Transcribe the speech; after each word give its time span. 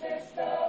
estaba 0.00 0.61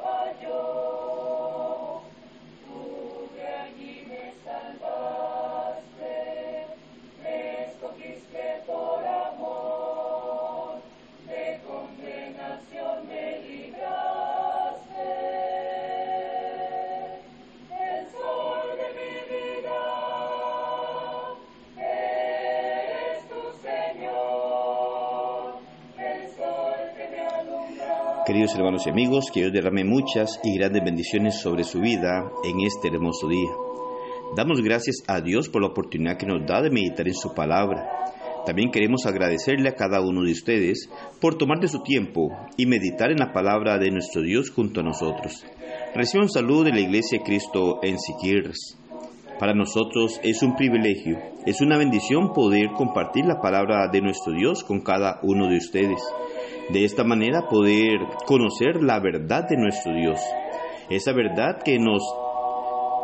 Queridos 28.25 28.55
hermanos 28.55 28.87
y 28.87 28.89
amigos, 28.89 29.31
que 29.33 29.41
Dios 29.41 29.51
derrame 29.51 29.83
muchas 29.83 30.39
y 30.45 30.57
grandes 30.57 30.81
bendiciones 30.81 31.41
sobre 31.41 31.65
su 31.65 31.81
vida 31.81 32.31
en 32.45 32.61
este 32.61 32.87
hermoso 32.87 33.27
día. 33.27 33.51
Damos 34.37 34.61
gracias 34.61 35.03
a 35.09 35.19
Dios 35.19 35.49
por 35.49 35.61
la 35.61 35.67
oportunidad 35.67 36.15
que 36.15 36.25
nos 36.25 36.47
da 36.47 36.61
de 36.61 36.69
meditar 36.69 37.05
en 37.05 37.15
su 37.15 37.33
palabra. 37.33 37.85
También 38.45 38.71
queremos 38.71 39.05
agradecerle 39.05 39.67
a 39.67 39.75
cada 39.75 39.99
uno 39.99 40.23
de 40.23 40.31
ustedes 40.31 40.89
por 41.19 41.35
tomar 41.35 41.59
de 41.59 41.67
su 41.67 41.83
tiempo 41.83 42.29
y 42.55 42.65
meditar 42.65 43.11
en 43.11 43.17
la 43.17 43.33
palabra 43.33 43.77
de 43.77 43.91
nuestro 43.91 44.21
Dios 44.21 44.51
junto 44.51 44.79
a 44.79 44.83
nosotros. 44.83 45.45
Reciban 45.93 46.29
salud 46.29 46.63
de 46.63 46.71
la 46.71 46.79
Iglesia 46.79 47.19
de 47.19 47.25
Cristo 47.25 47.79
en 47.83 47.99
Siquirres. 47.99 48.77
Para 49.37 49.53
nosotros 49.53 50.21
es 50.23 50.41
un 50.43 50.55
privilegio, 50.55 51.19
es 51.45 51.59
una 51.59 51.77
bendición 51.77 52.31
poder 52.31 52.69
compartir 52.77 53.25
la 53.25 53.41
palabra 53.41 53.89
de 53.91 53.99
nuestro 53.99 54.31
Dios 54.31 54.63
con 54.63 54.79
cada 54.79 55.19
uno 55.23 55.49
de 55.49 55.57
ustedes. 55.57 56.01
De 56.69 56.85
esta 56.85 57.03
manera 57.03 57.47
poder 57.49 57.99
conocer 58.25 58.81
la 58.81 58.99
verdad 58.99 59.47
de 59.49 59.57
nuestro 59.57 59.93
Dios, 59.93 60.19
esa 60.89 61.13
verdad 61.13 61.61
que 61.63 61.77
nos 61.79 62.01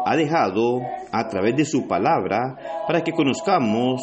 ha 0.05 0.15
dejado 0.15 0.81
a 1.11 1.27
través 1.27 1.55
de 1.55 1.65
su 1.65 1.87
palabra 1.87 2.55
para 2.87 3.03
que 3.03 3.11
conozcamos 3.11 4.01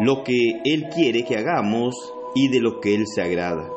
lo 0.00 0.22
que 0.22 0.60
Él 0.64 0.88
quiere 0.94 1.24
que 1.24 1.36
hagamos 1.36 1.94
y 2.34 2.48
de 2.48 2.60
lo 2.60 2.80
que 2.80 2.94
Él 2.94 3.04
se 3.06 3.22
agrada, 3.22 3.68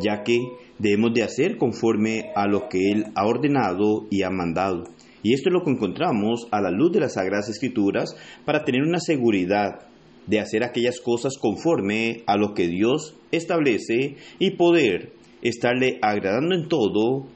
ya 0.00 0.22
que 0.22 0.40
debemos 0.78 1.14
de 1.14 1.22
hacer 1.22 1.56
conforme 1.56 2.32
a 2.34 2.46
lo 2.46 2.68
que 2.68 2.90
Él 2.90 3.06
ha 3.14 3.26
ordenado 3.26 4.06
y 4.10 4.22
ha 4.22 4.30
mandado. 4.30 4.84
Y 5.22 5.32
esto 5.32 5.48
es 5.48 5.54
lo 5.54 5.64
que 5.64 5.70
encontramos 5.70 6.46
a 6.50 6.60
la 6.60 6.70
luz 6.70 6.92
de 6.92 7.00
las 7.00 7.14
Sagradas 7.14 7.48
Escrituras 7.48 8.14
para 8.44 8.64
tener 8.64 8.82
una 8.82 9.00
seguridad 9.00 9.86
de 10.26 10.40
hacer 10.40 10.64
aquellas 10.64 11.00
cosas 11.00 11.36
conforme 11.38 12.22
a 12.26 12.36
lo 12.36 12.54
que 12.54 12.68
Dios 12.68 13.16
establece 13.30 14.16
y 14.38 14.52
poder 14.52 15.12
estarle 15.42 15.98
agradando 16.00 16.54
en 16.54 16.68
todo, 16.68 17.26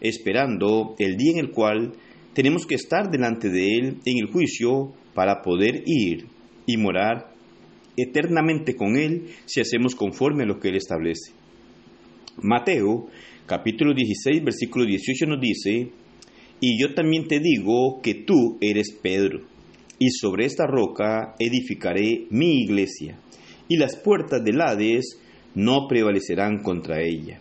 esperando 0.00 0.94
el 0.98 1.16
día 1.16 1.32
en 1.32 1.38
el 1.38 1.50
cual 1.50 1.92
tenemos 2.32 2.66
que 2.66 2.74
estar 2.74 3.10
delante 3.10 3.50
de 3.50 3.76
Él 3.76 3.96
en 4.04 4.18
el 4.18 4.30
juicio 4.32 4.92
para 5.14 5.42
poder 5.42 5.82
ir 5.86 6.26
y 6.66 6.76
morar 6.76 7.34
eternamente 7.96 8.76
con 8.76 8.96
Él 8.96 9.26
si 9.44 9.60
hacemos 9.60 9.94
conforme 9.94 10.44
a 10.44 10.46
lo 10.46 10.58
que 10.58 10.68
Él 10.68 10.76
establece. 10.76 11.32
Mateo 12.42 13.08
capítulo 13.46 13.92
16 13.92 14.42
versículo 14.44 14.86
18 14.86 15.26
nos 15.26 15.40
dice, 15.40 15.90
y 16.60 16.80
yo 16.80 16.94
también 16.94 17.26
te 17.26 17.40
digo 17.40 18.00
que 18.02 18.14
tú 18.14 18.58
eres 18.60 18.92
Pedro, 19.02 19.40
y 20.00 20.10
sobre 20.12 20.46
esta 20.46 20.66
roca 20.66 21.34
edificaré 21.38 22.26
mi 22.30 22.62
iglesia, 22.62 23.20
y 23.68 23.76
las 23.76 23.96
puertas 23.96 24.42
del 24.42 24.62
Hades 24.62 25.20
no 25.54 25.86
prevalecerán 25.88 26.62
contra 26.62 27.02
ella. 27.02 27.38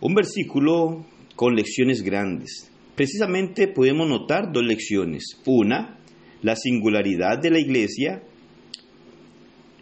Un 0.00 0.14
versículo 0.14 1.04
con 1.36 1.54
lecciones 1.54 2.02
grandes. 2.02 2.72
Precisamente 2.96 3.68
podemos 3.68 4.08
notar 4.08 4.52
dos 4.52 4.64
lecciones. 4.64 5.38
Una, 5.44 5.98
la 6.40 6.56
singularidad 6.56 7.38
de 7.38 7.50
la 7.50 7.60
iglesia, 7.60 8.22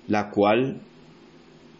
la 0.09 0.31
cual 0.31 0.83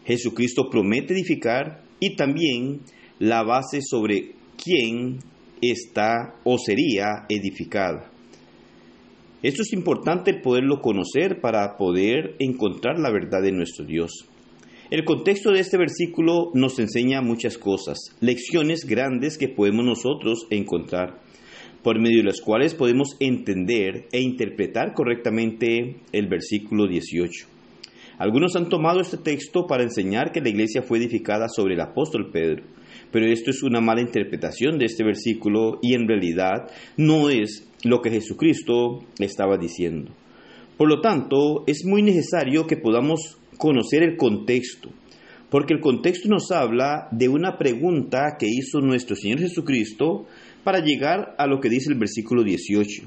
Jesucristo 0.05 0.69
promete 0.71 1.13
edificar, 1.13 1.83
y 1.99 2.15
también 2.15 2.83
la 3.19 3.43
base 3.43 3.81
sobre 3.81 4.35
quién 4.63 5.19
está 5.61 6.35
o 6.45 6.57
sería 6.57 7.25
edificada. 7.27 8.11
Esto 9.43 9.61
es 9.61 9.71
importante 9.71 10.33
poderlo 10.33 10.81
conocer 10.81 11.41
para 11.41 11.77
poder 11.77 12.35
encontrar 12.39 12.97
la 12.97 13.11
verdad 13.11 13.43
de 13.43 13.51
nuestro 13.51 13.85
Dios. 13.85 14.25
El 14.89 15.05
contexto 15.05 15.51
de 15.51 15.59
este 15.59 15.77
versículo 15.77 16.49
nos 16.55 16.79
enseña 16.79 17.21
muchas 17.21 17.59
cosas, 17.59 17.99
lecciones 18.19 18.85
grandes 18.85 19.37
que 19.37 19.47
podemos 19.47 19.85
nosotros 19.85 20.47
encontrar, 20.49 21.19
por 21.83 21.99
medio 21.99 22.17
de 22.17 22.23
las 22.23 22.41
cuales 22.41 22.73
podemos 22.73 23.15
entender 23.19 24.07
e 24.11 24.21
interpretar 24.21 24.93
correctamente 24.95 25.97
el 26.13 26.27
versículo 26.27 26.87
18. 26.87 27.45
Algunos 28.17 28.55
han 28.55 28.69
tomado 28.69 29.01
este 29.01 29.17
texto 29.17 29.67
para 29.67 29.83
enseñar 29.83 30.31
que 30.31 30.41
la 30.41 30.49
iglesia 30.49 30.81
fue 30.81 30.97
edificada 30.97 31.47
sobre 31.47 31.75
el 31.75 31.81
apóstol 31.81 32.31
Pedro, 32.31 32.63
pero 33.11 33.27
esto 33.27 33.51
es 33.51 33.61
una 33.61 33.81
mala 33.81 34.01
interpretación 34.01 34.79
de 34.79 34.85
este 34.85 35.03
versículo 35.03 35.77
y 35.83 35.93
en 35.93 36.07
realidad 36.07 36.71
no 36.97 37.29
es 37.29 37.66
lo 37.83 38.01
que 38.01 38.09
Jesucristo 38.09 39.03
estaba 39.19 39.57
diciendo. 39.57 40.11
Por 40.77 40.89
lo 40.89 41.01
tanto, 41.01 41.63
es 41.67 41.85
muy 41.85 42.03
necesario 42.03 42.67
que 42.67 42.77
podamos 42.77 43.37
conocer 43.57 44.03
el 44.03 44.15
contexto, 44.15 44.89
porque 45.49 45.73
el 45.73 45.79
contexto 45.79 46.29
nos 46.29 46.51
habla 46.51 47.07
de 47.11 47.29
una 47.29 47.57
pregunta 47.57 48.35
que 48.37 48.47
hizo 48.47 48.79
nuestro 48.79 49.15
Señor 49.15 49.39
Jesucristo 49.39 50.25
para 50.63 50.79
llegar 50.79 51.35
a 51.37 51.47
lo 51.47 51.59
que 51.59 51.69
dice 51.69 51.91
el 51.91 51.97
versículo 51.97 52.43
18. 52.43 53.03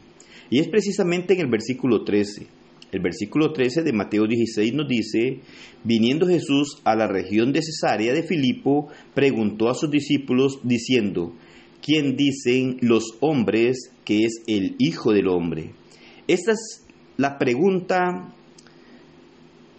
Y 0.50 0.58
es 0.58 0.68
precisamente 0.68 1.34
en 1.34 1.40
el 1.40 1.46
versículo 1.48 2.02
13. 2.02 2.46
El 2.92 3.00
versículo 3.00 3.52
13 3.52 3.82
de 3.82 3.92
Mateo 3.92 4.26
16 4.26 4.74
nos 4.74 4.88
dice, 4.88 5.40
viniendo 5.84 6.26
Jesús 6.26 6.80
a 6.84 6.96
la 6.96 7.06
región 7.06 7.52
de 7.52 7.62
Cesarea 7.62 8.12
de 8.12 8.24
Filipo, 8.24 8.88
preguntó 9.14 9.68
a 9.68 9.74
sus 9.74 9.90
discípulos 9.90 10.58
diciendo, 10.64 11.32
¿quién 11.82 12.16
dicen 12.16 12.78
los 12.80 13.16
hombres 13.20 13.92
que 14.10 14.24
es 14.24 14.42
el 14.48 14.74
Hijo 14.80 15.12
del 15.12 15.28
Hombre? 15.28 15.72
Esta 16.26 16.50
es 16.50 16.84
la 17.16 17.38
pregunta 17.38 18.34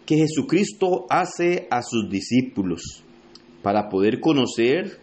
que 0.05 0.15
Jesucristo 0.15 1.05
hace 1.09 1.67
a 1.69 1.81
sus 1.81 2.09
discípulos 2.09 3.03
para 3.61 3.89
poder 3.89 4.21
conocer 4.21 5.01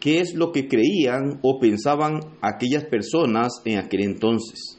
qué 0.00 0.20
es 0.20 0.34
lo 0.34 0.52
que 0.52 0.68
creían 0.68 1.38
o 1.42 1.58
pensaban 1.60 2.20
aquellas 2.40 2.84
personas 2.84 3.60
en 3.66 3.76
aquel 3.76 4.04
entonces. 4.04 4.78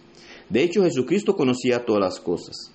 De 0.50 0.64
hecho, 0.64 0.82
Jesucristo 0.82 1.36
conocía 1.36 1.86
todas 1.86 2.02
las 2.02 2.20
cosas, 2.20 2.74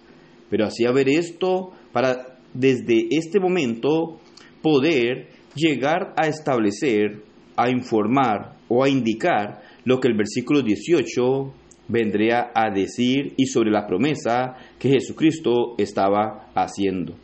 pero 0.51 0.67
hacía 0.67 0.93
ver 0.93 1.09
esto 1.09 1.73
para 1.93 2.39
desde 2.55 3.09
este 3.11 3.41
momento 3.41 4.21
poder 4.63 5.31
llegar 5.57 6.15
a 6.17 6.29
establecer, 6.29 7.25
a 7.57 7.71
informar 7.71 8.57
o 8.69 8.84
a 8.84 8.89
indicar 8.89 9.72
lo 9.84 10.00
que 10.00 10.09
el 10.09 10.16
versículo 10.16 10.62
18 10.62 11.54
vendría 11.88 12.50
a 12.54 12.70
decir 12.70 13.34
y 13.37 13.47
sobre 13.47 13.70
la 13.70 13.87
promesa 13.87 14.56
que 14.78 14.91
Jesucristo 14.91 15.75
estaba 15.78 16.50
haciendo. 16.54 17.15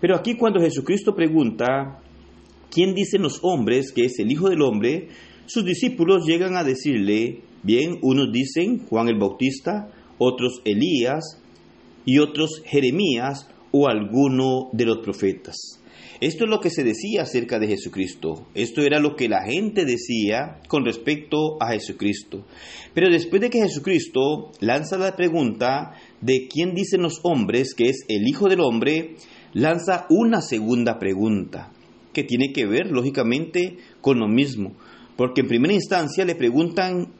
Pero 0.00 0.16
aquí 0.16 0.36
cuando 0.36 0.60
Jesucristo 0.60 1.14
pregunta, 1.14 2.00
¿quién 2.70 2.94
dicen 2.94 3.22
los 3.22 3.40
hombres 3.42 3.92
que 3.92 4.04
es 4.04 4.18
el 4.18 4.30
Hijo 4.30 4.48
del 4.48 4.62
Hombre? 4.62 5.08
Sus 5.46 5.64
discípulos 5.64 6.26
llegan 6.26 6.56
a 6.56 6.64
decirle, 6.64 7.40
bien, 7.62 7.98
unos 8.02 8.32
dicen 8.32 8.86
Juan 8.86 9.08
el 9.08 9.18
Bautista, 9.18 9.90
otros 10.18 10.62
Elías 10.64 11.40
y 12.04 12.18
otros 12.18 12.62
Jeremías 12.64 13.48
o 13.72 13.88
alguno 13.88 14.68
de 14.72 14.86
los 14.86 14.98
profetas. 14.98 15.83
Esto 16.24 16.44
es 16.44 16.50
lo 16.50 16.60
que 16.60 16.70
se 16.70 16.84
decía 16.84 17.20
acerca 17.20 17.58
de 17.58 17.66
Jesucristo. 17.66 18.46
Esto 18.54 18.80
era 18.80 18.98
lo 18.98 19.14
que 19.14 19.28
la 19.28 19.42
gente 19.44 19.84
decía 19.84 20.58
con 20.68 20.86
respecto 20.86 21.62
a 21.62 21.72
Jesucristo. 21.72 22.46
Pero 22.94 23.10
después 23.10 23.42
de 23.42 23.50
que 23.50 23.60
Jesucristo 23.60 24.50
lanza 24.60 24.96
la 24.96 25.16
pregunta 25.16 25.92
de 26.22 26.48
quién 26.48 26.74
dicen 26.74 27.02
los 27.02 27.20
hombres 27.24 27.74
que 27.74 27.90
es 27.90 28.06
el 28.08 28.26
Hijo 28.26 28.48
del 28.48 28.60
Hombre, 28.60 29.16
lanza 29.52 30.06
una 30.08 30.40
segunda 30.40 30.98
pregunta 30.98 31.74
que 32.14 32.24
tiene 32.24 32.54
que 32.54 32.64
ver, 32.64 32.86
lógicamente, 32.86 33.76
con 34.00 34.18
lo 34.18 34.26
mismo. 34.26 34.72
Porque 35.16 35.42
en 35.42 35.48
primera 35.48 35.74
instancia 35.74 36.24
le 36.24 36.36
preguntan 36.36 37.12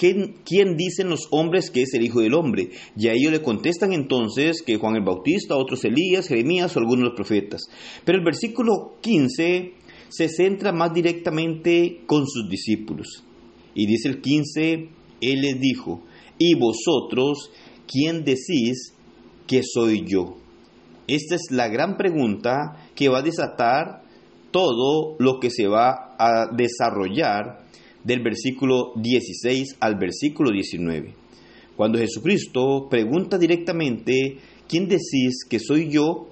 ¿quién, 0.00 0.36
¿quién, 0.46 0.78
dicen 0.78 1.10
los 1.10 1.28
hombres 1.30 1.70
que 1.70 1.82
es 1.82 1.92
el 1.92 2.02
Hijo 2.02 2.20
del 2.20 2.32
Hombre? 2.32 2.70
Y 2.96 3.08
a 3.08 3.12
ellos 3.12 3.32
le 3.32 3.42
contestan 3.42 3.92
entonces 3.92 4.62
que 4.62 4.78
Juan 4.78 4.96
el 4.96 5.04
Bautista, 5.04 5.56
otros 5.56 5.84
Elías, 5.84 6.26
Jeremías 6.26 6.74
o 6.74 6.78
algunos 6.78 7.00
de 7.00 7.08
los 7.08 7.16
profetas. 7.16 7.60
Pero 8.06 8.16
el 8.16 8.24
versículo 8.24 8.96
15 9.02 9.74
se 10.08 10.28
centra 10.30 10.72
más 10.72 10.94
directamente 10.94 12.00
con 12.06 12.26
sus 12.26 12.48
discípulos. 12.48 13.24
Y 13.74 13.86
dice 13.86 14.08
el 14.08 14.22
15, 14.22 14.88
Él 15.20 15.40
les 15.42 15.60
dijo, 15.60 16.02
¿y 16.38 16.54
vosotros 16.54 17.50
quién 17.86 18.24
decís 18.24 18.94
que 19.46 19.60
soy 19.62 20.06
yo? 20.06 20.38
Esta 21.06 21.34
es 21.34 21.50
la 21.50 21.68
gran 21.68 21.98
pregunta 21.98 22.88
que 22.94 23.10
va 23.10 23.18
a 23.18 23.22
desatar 23.22 24.02
todo 24.50 25.16
lo 25.18 25.40
que 25.40 25.50
se 25.50 25.66
va 25.66 26.14
a 26.18 26.46
desarrollar 26.56 27.59
del 28.04 28.22
versículo 28.22 28.92
16 28.96 29.76
al 29.80 29.96
versículo 29.96 30.50
19. 30.50 31.14
Cuando 31.76 31.98
Jesucristo 31.98 32.88
pregunta 32.90 33.38
directamente, 33.38 34.38
¿quién 34.68 34.88
decís 34.88 35.44
que 35.48 35.58
soy 35.58 35.90
yo? 35.90 36.28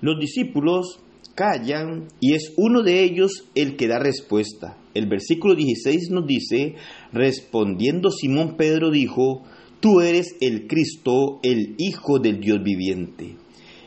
Los 0.00 0.18
discípulos 0.18 1.00
callan 1.34 2.08
y 2.20 2.34
es 2.34 2.52
uno 2.56 2.82
de 2.82 3.02
ellos 3.02 3.48
el 3.54 3.76
que 3.76 3.88
da 3.88 3.98
respuesta. 3.98 4.76
El 4.94 5.06
versículo 5.08 5.54
16 5.54 6.10
nos 6.10 6.26
dice, 6.26 6.74
respondiendo 7.12 8.10
Simón 8.10 8.56
Pedro 8.56 8.90
dijo, 8.90 9.42
tú 9.80 10.00
eres 10.00 10.36
el 10.40 10.66
Cristo, 10.66 11.40
el 11.42 11.74
Hijo 11.78 12.18
del 12.18 12.40
Dios 12.40 12.62
viviente. 12.62 13.36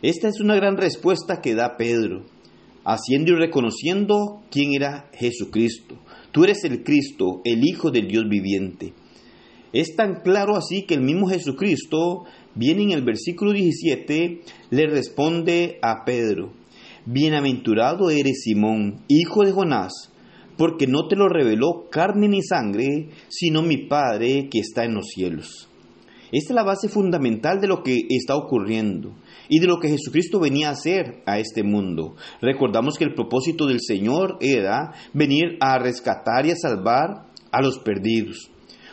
Esta 0.01 0.27
es 0.27 0.39
una 0.39 0.55
gran 0.55 0.77
respuesta 0.77 1.41
que 1.41 1.55
da 1.55 1.77
Pedro, 1.77 2.25
haciendo 2.83 3.33
y 3.33 3.35
reconociendo 3.35 4.41
quién 4.51 4.73
era 4.73 5.09
Jesucristo. 5.13 5.95
Tú 6.35 6.43
eres 6.43 6.65
el 6.65 6.83
Cristo, 6.83 7.39
el 7.45 7.63
Hijo 7.63 7.91
del 7.91 8.09
Dios 8.09 8.25
viviente. 8.27 8.91
Es 9.71 9.95
tan 9.95 10.15
claro 10.15 10.57
así 10.57 10.81
que 10.81 10.95
el 10.95 10.99
mismo 10.99 11.29
Jesucristo 11.29 12.25
viene 12.55 12.83
en 12.83 12.91
el 12.91 13.05
versículo 13.05 13.53
17, 13.53 14.41
le 14.69 14.87
responde 14.87 15.79
a 15.81 16.03
Pedro, 16.03 16.51
Bienaventurado 17.05 18.09
eres 18.09 18.41
Simón, 18.43 19.05
hijo 19.07 19.45
de 19.45 19.53
Jonás, 19.53 20.11
porque 20.57 20.87
no 20.87 21.07
te 21.07 21.15
lo 21.15 21.29
reveló 21.29 21.87
carne 21.89 22.27
ni 22.27 22.41
sangre, 22.41 23.11
sino 23.29 23.61
mi 23.61 23.87
Padre 23.87 24.49
que 24.51 24.59
está 24.59 24.83
en 24.83 24.95
los 24.95 25.07
cielos. 25.07 25.69
Esta 26.31 26.53
es 26.53 26.55
la 26.55 26.63
base 26.63 26.89
fundamental 26.89 27.61
de 27.61 27.67
lo 27.67 27.83
que 27.83 28.05
está 28.09 28.35
ocurriendo 28.35 29.13
y 29.47 29.59
de 29.59 29.67
lo 29.67 29.79
que 29.79 29.89
Jesucristo 29.89 30.39
venía 30.39 30.69
a 30.69 30.73
hacer 30.73 31.21
a 31.25 31.39
este 31.39 31.63
mundo. 31.63 32.15
Recordamos 32.41 32.97
que 32.97 33.03
el 33.03 33.13
propósito 33.13 33.67
del 33.67 33.79
Señor 33.81 34.37
era 34.41 34.93
venir 35.13 35.57
a 35.59 35.77
rescatar 35.77 36.45
y 36.45 36.51
a 36.51 36.55
salvar 36.55 37.27
a 37.51 37.61
los 37.61 37.79
perdidos. 37.79 38.49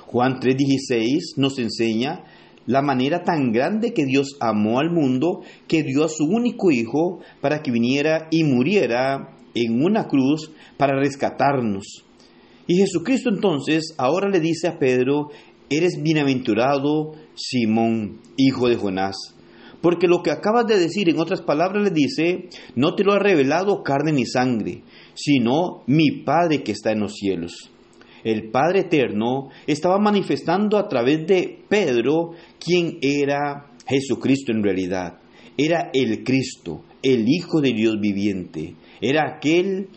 Juan 0.06 0.40
3:16 0.40 1.38
nos 1.38 1.58
enseña 1.58 2.24
la 2.66 2.82
manera 2.82 3.22
tan 3.22 3.50
grande 3.50 3.92
que 3.92 4.04
Dios 4.04 4.36
amó 4.40 4.78
al 4.78 4.90
mundo 4.90 5.40
que 5.66 5.82
dio 5.82 6.04
a 6.04 6.08
su 6.08 6.24
único 6.24 6.70
Hijo 6.70 7.20
para 7.40 7.62
que 7.62 7.72
viniera 7.72 8.28
y 8.30 8.44
muriera 8.44 9.36
en 9.54 9.82
una 9.82 10.06
cruz 10.06 10.52
para 10.76 10.98
rescatarnos. 10.98 12.04
Y 12.66 12.76
Jesucristo 12.76 13.28
entonces 13.28 13.94
ahora 13.98 14.28
le 14.28 14.38
dice 14.38 14.68
a 14.68 14.78
Pedro, 14.78 15.30
eres 15.76 16.02
bienaventurado 16.02 17.12
Simón, 17.34 18.20
hijo 18.36 18.68
de 18.68 18.76
Jonás. 18.76 19.16
Porque 19.80 20.06
lo 20.06 20.22
que 20.22 20.30
acabas 20.30 20.66
de 20.66 20.78
decir, 20.78 21.08
en 21.08 21.18
otras 21.18 21.42
palabras, 21.42 21.82
le 21.82 21.90
dice, 21.90 22.48
no 22.76 22.94
te 22.94 23.02
lo 23.02 23.12
ha 23.12 23.18
revelado 23.18 23.82
carne 23.82 24.12
ni 24.12 24.24
sangre, 24.24 24.82
sino 25.14 25.82
mi 25.86 26.22
Padre 26.22 26.62
que 26.62 26.72
está 26.72 26.92
en 26.92 27.00
los 27.00 27.14
cielos. 27.14 27.70
El 28.22 28.50
Padre 28.50 28.80
Eterno 28.80 29.48
estaba 29.66 29.98
manifestando 29.98 30.78
a 30.78 30.86
través 30.88 31.26
de 31.26 31.58
Pedro 31.68 32.30
quién 32.60 32.98
era 33.02 33.72
Jesucristo 33.86 34.52
en 34.52 34.62
realidad. 34.62 35.18
Era 35.58 35.90
el 35.92 36.22
Cristo, 36.22 36.84
el 37.02 37.28
Hijo 37.28 37.60
de 37.60 37.72
Dios 37.72 37.96
viviente. 38.00 38.76
Era 39.00 39.34
aquel, 39.36 39.88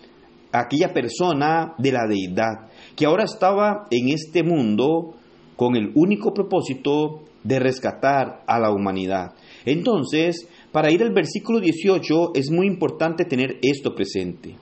aquella 0.51 0.91
persona 0.91 1.75
de 1.77 1.91
la 1.91 2.07
deidad 2.09 2.71
que 2.95 3.05
ahora 3.05 3.25
estaba 3.25 3.85
en 3.91 4.09
este 4.09 4.43
mundo 4.43 5.15
con 5.55 5.75
el 5.75 5.91
único 5.95 6.33
propósito 6.33 7.21
de 7.43 7.59
rescatar 7.59 8.43
a 8.47 8.59
la 8.59 8.71
humanidad. 8.71 9.33
Entonces, 9.65 10.49
para 10.71 10.91
ir 10.91 11.03
al 11.03 11.13
versículo 11.13 11.59
18 11.59 12.31
es 12.33 12.51
muy 12.51 12.67
importante 12.67 13.25
tener 13.25 13.59
esto 13.61 13.93
presente. 13.93 14.55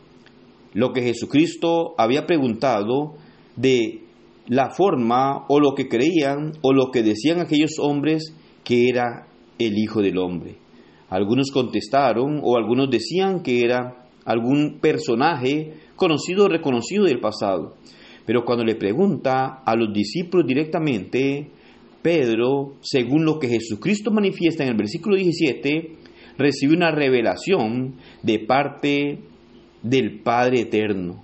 Lo 0.73 0.91
que 0.91 1.01
Jesucristo 1.01 1.93
había 1.97 2.25
preguntado 2.25 3.15
de 3.55 4.01
la 4.47 4.71
forma 4.71 5.45
o 5.47 5.59
lo 5.59 5.73
que 5.75 5.87
creían 5.87 6.51
o 6.61 6.73
lo 6.73 6.91
que 6.91 7.03
decían 7.03 7.39
aquellos 7.39 7.79
hombres 7.79 8.35
que 8.63 8.89
era 8.89 9.27
el 9.59 9.77
Hijo 9.77 10.01
del 10.01 10.17
Hombre. 10.17 10.57
Algunos 11.09 11.51
contestaron 11.51 12.41
o 12.43 12.57
algunos 12.57 12.89
decían 12.89 13.43
que 13.43 13.61
era 13.61 14.07
algún 14.25 14.79
personaje 14.81 15.73
conocido 15.95 16.45
o 16.45 16.49
reconocido 16.49 17.05
del 17.05 17.19
pasado. 17.19 17.75
Pero 18.25 18.45
cuando 18.45 18.63
le 18.63 18.75
pregunta 18.75 19.63
a 19.65 19.75
los 19.75 19.93
discípulos 19.93 20.47
directamente, 20.47 21.49
Pedro, 22.01 22.75
según 22.81 23.25
lo 23.25 23.39
que 23.39 23.47
Jesucristo 23.47 24.11
manifiesta 24.11 24.63
en 24.63 24.69
el 24.69 24.77
versículo 24.77 25.15
17, 25.15 25.95
recibe 26.37 26.75
una 26.75 26.91
revelación 26.91 27.95
de 28.21 28.39
parte 28.39 29.19
del 29.81 30.21
Padre 30.21 30.61
Eterno, 30.61 31.23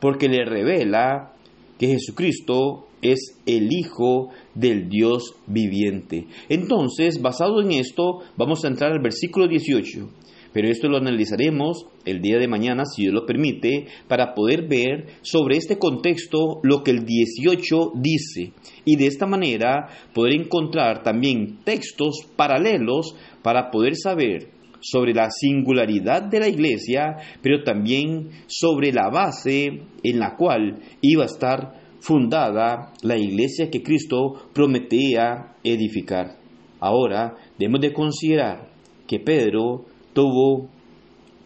porque 0.00 0.28
le 0.28 0.44
revela 0.44 1.34
que 1.78 1.88
Jesucristo 1.88 2.88
es 3.02 3.40
el 3.46 3.72
Hijo 3.72 4.28
del 4.54 4.88
Dios 4.88 5.34
viviente. 5.46 6.26
Entonces, 6.48 7.22
basado 7.22 7.62
en 7.62 7.72
esto, 7.72 8.20
vamos 8.36 8.64
a 8.64 8.68
entrar 8.68 8.92
al 8.92 9.00
versículo 9.00 9.48
18. 9.48 10.08
Pero 10.52 10.68
esto 10.68 10.88
lo 10.88 10.96
analizaremos 10.96 11.86
el 12.04 12.20
día 12.20 12.38
de 12.38 12.48
mañana, 12.48 12.84
si 12.84 13.02
Dios 13.02 13.14
lo 13.14 13.26
permite, 13.26 13.86
para 14.08 14.34
poder 14.34 14.66
ver 14.66 15.06
sobre 15.22 15.56
este 15.56 15.78
contexto 15.78 16.60
lo 16.62 16.82
que 16.82 16.90
el 16.90 17.04
18 17.04 17.92
dice. 17.96 18.52
Y 18.84 18.96
de 18.96 19.06
esta 19.06 19.26
manera 19.26 19.88
poder 20.12 20.34
encontrar 20.34 21.02
también 21.02 21.60
textos 21.64 22.26
paralelos 22.36 23.14
para 23.42 23.70
poder 23.70 23.96
saber 23.96 24.48
sobre 24.80 25.12
la 25.12 25.30
singularidad 25.30 26.22
de 26.22 26.40
la 26.40 26.48
iglesia, 26.48 27.16
pero 27.42 27.62
también 27.62 28.30
sobre 28.46 28.92
la 28.92 29.10
base 29.10 29.82
en 30.02 30.18
la 30.18 30.36
cual 30.36 30.80
iba 31.02 31.22
a 31.22 31.26
estar 31.26 31.80
fundada 32.00 32.92
la 33.02 33.18
iglesia 33.18 33.70
que 33.70 33.82
Cristo 33.82 34.48
prometía 34.52 35.56
edificar. 35.62 36.38
Ahora 36.80 37.36
debemos 37.58 37.82
de 37.82 37.92
considerar 37.92 38.70
que 39.06 39.20
Pedro 39.20 39.84
tuvo 40.20 40.68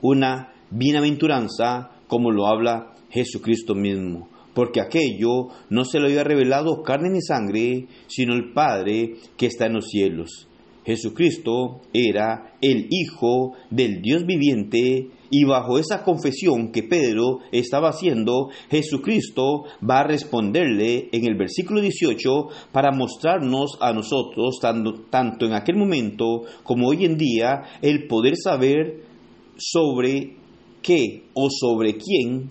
una 0.02 0.52
bienaventuranza 0.68 1.92
como 2.08 2.32
lo 2.32 2.48
habla 2.48 2.92
Jesucristo 3.08 3.76
mismo, 3.76 4.28
porque 4.52 4.80
aquello 4.80 5.50
no 5.70 5.84
se 5.84 6.00
lo 6.00 6.06
había 6.06 6.24
revelado 6.24 6.82
carne 6.82 7.10
ni 7.10 7.20
sangre, 7.22 7.86
sino 8.08 8.34
el 8.34 8.52
Padre 8.52 9.14
que 9.36 9.46
está 9.46 9.66
en 9.66 9.74
los 9.74 9.86
cielos. 9.86 10.48
Jesucristo 10.84 11.82
era 11.92 12.56
el 12.60 12.88
Hijo 12.90 13.52
del 13.70 14.02
Dios 14.02 14.26
viviente 14.26 15.08
y 15.36 15.42
bajo 15.42 15.80
esa 15.80 16.04
confesión 16.04 16.70
que 16.70 16.84
Pedro 16.84 17.40
estaba 17.50 17.88
haciendo, 17.88 18.50
Jesucristo 18.70 19.64
va 19.82 19.98
a 19.98 20.06
responderle 20.06 21.08
en 21.10 21.26
el 21.26 21.34
versículo 21.36 21.80
18 21.80 22.30
para 22.70 22.92
mostrarnos 22.92 23.76
a 23.80 23.92
nosotros, 23.92 24.60
tanto, 24.60 24.92
tanto 25.10 25.46
en 25.46 25.54
aquel 25.54 25.74
momento 25.74 26.42
como 26.62 26.86
hoy 26.86 27.04
en 27.04 27.18
día, 27.18 27.62
el 27.82 28.06
poder 28.06 28.36
saber 28.36 29.02
sobre 29.56 30.36
qué 30.82 31.24
o 31.34 31.48
sobre 31.50 31.96
quién 31.96 32.46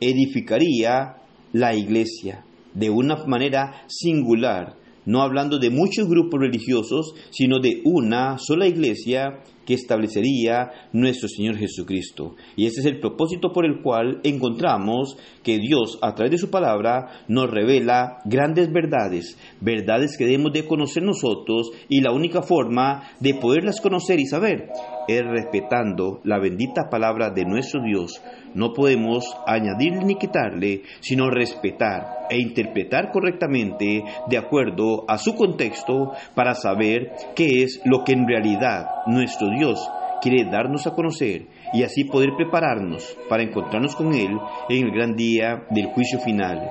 edificaría 0.00 1.18
la 1.52 1.76
iglesia 1.76 2.44
de 2.74 2.90
una 2.90 3.24
manera 3.26 3.84
singular 3.86 4.74
no 5.06 5.22
hablando 5.22 5.58
de 5.58 5.70
muchos 5.70 6.08
grupos 6.08 6.40
religiosos, 6.40 7.14
sino 7.30 7.58
de 7.58 7.80
una 7.84 8.36
sola 8.38 8.66
iglesia 8.66 9.40
que 9.64 9.74
establecería 9.74 10.70
nuestro 10.92 11.28
Señor 11.28 11.56
Jesucristo. 11.56 12.36
Y 12.56 12.66
ese 12.66 12.80
es 12.80 12.86
el 12.86 13.00
propósito 13.00 13.52
por 13.52 13.66
el 13.66 13.82
cual 13.82 14.20
encontramos 14.22 15.16
que 15.42 15.58
Dios, 15.58 15.98
a 16.02 16.14
través 16.14 16.30
de 16.32 16.38
su 16.38 16.50
palabra, 16.50 17.24
nos 17.28 17.50
revela 17.50 18.18
grandes 18.24 18.72
verdades, 18.72 19.36
verdades 19.60 20.16
que 20.16 20.24
debemos 20.24 20.52
de 20.52 20.66
conocer 20.66 21.02
nosotros 21.02 21.70
y 21.88 22.00
la 22.00 22.12
única 22.12 22.42
forma 22.42 23.10
de 23.20 23.34
poderlas 23.34 23.80
conocer 23.80 24.20
y 24.20 24.26
saber 24.26 24.68
es 25.08 25.24
respetando 25.24 26.20
la 26.24 26.38
bendita 26.38 26.88
palabra 26.90 27.30
de 27.30 27.44
nuestro 27.44 27.82
Dios. 27.82 28.22
No 28.54 28.72
podemos 28.72 29.36
añadirle 29.46 30.04
ni 30.04 30.14
quitarle, 30.16 30.82
sino 31.00 31.30
respetar 31.30 32.26
e 32.30 32.38
interpretar 32.38 33.12
correctamente 33.12 34.04
de 34.28 34.38
acuerdo 34.38 35.04
a 35.08 35.18
su 35.18 35.34
contexto 35.34 36.12
para 36.34 36.54
saber 36.54 37.12
qué 37.34 37.62
es 37.62 37.80
lo 37.84 38.04
que 38.04 38.12
en 38.12 38.26
realidad 38.26 38.86
nuestro 39.06 39.48
Dios 39.50 39.78
quiere 40.20 40.50
darnos 40.50 40.86
a 40.86 40.92
conocer 40.94 41.46
y 41.72 41.82
así 41.82 42.04
poder 42.04 42.30
prepararnos 42.36 43.16
para 43.28 43.42
encontrarnos 43.42 43.94
con 43.94 44.14
Él 44.14 44.38
en 44.68 44.86
el 44.86 44.92
gran 44.92 45.14
día 45.14 45.66
del 45.70 45.86
juicio 45.86 46.18
final 46.20 46.70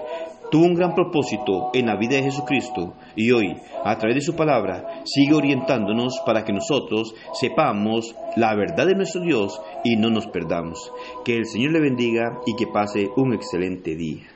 tuvo 0.55 0.67
un 0.67 0.74
gran 0.74 0.95
propósito 0.95 1.71
en 1.74 1.88
la 1.88 1.97
vida 1.97 2.15
de 2.15 2.24
Jesucristo 2.24 2.93
y 3.13 3.29
hoy, 3.33 3.57
a 3.83 3.97
través 3.97 4.15
de 4.15 4.21
su 4.21 4.38
palabra, 4.38 5.01
sigue 5.03 5.35
orientándonos 5.35 6.21
para 6.25 6.45
que 6.45 6.53
nosotros 6.53 7.13
sepamos 7.33 8.15
la 8.38 8.55
verdad 8.55 8.88
de 8.88 8.95
nuestro 8.95 9.19
Dios 9.19 9.62
y 9.83 9.97
no 9.97 10.09
nos 10.09 10.27
perdamos. 10.27 10.93
Que 11.25 11.35
el 11.35 11.45
Señor 11.45 11.74
le 11.74 11.81
bendiga 11.81 12.39
y 12.45 12.55
que 12.55 12.67
pase 12.67 13.09
un 13.17 13.33
excelente 13.33 13.97
día. 13.97 14.34